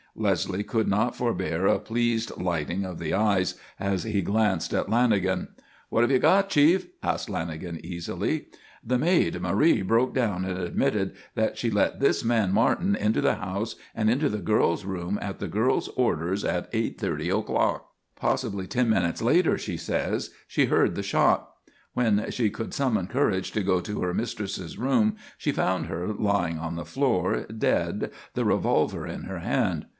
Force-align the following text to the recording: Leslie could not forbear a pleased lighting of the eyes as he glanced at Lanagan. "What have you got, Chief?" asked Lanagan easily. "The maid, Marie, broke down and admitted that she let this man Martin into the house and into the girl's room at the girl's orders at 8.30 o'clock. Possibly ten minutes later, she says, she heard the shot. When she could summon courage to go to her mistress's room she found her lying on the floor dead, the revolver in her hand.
Leslie 0.13 0.61
could 0.63 0.89
not 0.89 1.15
forbear 1.15 1.65
a 1.67 1.79
pleased 1.79 2.35
lighting 2.35 2.83
of 2.83 2.99
the 2.99 3.13
eyes 3.13 3.53
as 3.79 4.03
he 4.03 4.21
glanced 4.21 4.73
at 4.73 4.87
Lanagan. 4.87 5.47
"What 5.89 6.01
have 6.01 6.11
you 6.11 6.19
got, 6.19 6.49
Chief?" 6.49 6.85
asked 7.01 7.29
Lanagan 7.29 7.79
easily. 7.79 8.47
"The 8.85 8.97
maid, 8.97 9.39
Marie, 9.39 9.81
broke 9.83 10.13
down 10.13 10.43
and 10.43 10.57
admitted 10.57 11.13
that 11.35 11.57
she 11.57 11.69
let 11.71 11.99
this 12.01 12.25
man 12.25 12.51
Martin 12.51 12.93
into 12.93 13.21
the 13.21 13.35
house 13.35 13.75
and 13.95 14.09
into 14.09 14.27
the 14.27 14.39
girl's 14.39 14.83
room 14.83 15.17
at 15.21 15.39
the 15.39 15.47
girl's 15.47 15.87
orders 15.89 16.43
at 16.43 16.69
8.30 16.73 17.39
o'clock. 17.39 17.93
Possibly 18.17 18.67
ten 18.67 18.89
minutes 18.89 19.21
later, 19.21 19.57
she 19.57 19.77
says, 19.77 20.31
she 20.45 20.65
heard 20.65 20.95
the 20.95 21.03
shot. 21.03 21.51
When 21.93 22.29
she 22.31 22.49
could 22.49 22.73
summon 22.73 23.07
courage 23.07 23.51
to 23.53 23.63
go 23.63 23.79
to 23.79 24.01
her 24.01 24.13
mistress's 24.13 24.77
room 24.77 25.15
she 25.37 25.53
found 25.53 25.85
her 25.85 26.05
lying 26.07 26.57
on 26.59 26.75
the 26.75 26.85
floor 26.85 27.43
dead, 27.45 28.11
the 28.33 28.43
revolver 28.43 29.07
in 29.07 29.23
her 29.23 29.39
hand. 29.39 29.85